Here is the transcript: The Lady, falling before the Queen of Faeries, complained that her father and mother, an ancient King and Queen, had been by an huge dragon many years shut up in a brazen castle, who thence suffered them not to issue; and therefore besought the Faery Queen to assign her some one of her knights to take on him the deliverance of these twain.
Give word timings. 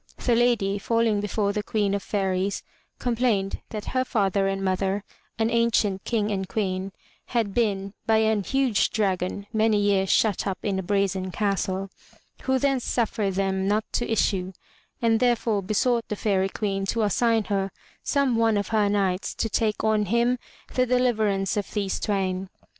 The 0.17 0.33
Lady, 0.35 0.79
falling 0.79 1.21
before 1.21 1.53
the 1.53 1.61
Queen 1.61 1.93
of 1.93 2.01
Faeries, 2.01 2.63
complained 2.97 3.61
that 3.69 3.85
her 3.93 4.03
father 4.03 4.47
and 4.47 4.63
mother, 4.63 5.03
an 5.37 5.51
ancient 5.51 6.03
King 6.05 6.31
and 6.31 6.49
Queen, 6.49 6.91
had 7.27 7.53
been 7.53 7.93
by 8.07 8.17
an 8.17 8.41
huge 8.43 8.89
dragon 8.89 9.45
many 9.53 9.77
years 9.79 10.09
shut 10.09 10.47
up 10.47 10.57
in 10.63 10.79
a 10.79 10.81
brazen 10.81 11.29
castle, 11.29 11.91
who 12.41 12.57
thence 12.57 12.83
suffered 12.83 13.35
them 13.35 13.67
not 13.67 13.85
to 13.93 14.11
issue; 14.11 14.53
and 15.03 15.19
therefore 15.19 15.61
besought 15.61 16.07
the 16.07 16.15
Faery 16.15 16.49
Queen 16.49 16.83
to 16.87 17.03
assign 17.03 17.43
her 17.43 17.69
some 18.01 18.35
one 18.37 18.57
of 18.57 18.69
her 18.69 18.89
knights 18.89 19.35
to 19.35 19.49
take 19.49 19.83
on 19.83 20.05
him 20.05 20.39
the 20.73 20.87
deliverance 20.87 21.55
of 21.57 21.71
these 21.75 21.99
twain. 21.99 22.49